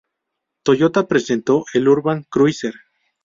[0.63, 2.73] Toyota presentó el Urban Cruiser.